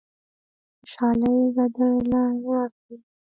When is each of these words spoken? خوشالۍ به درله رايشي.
خوشالۍ 0.79 1.37
به 1.55 1.65
درله 1.75 2.23
رايشي. 2.47 2.95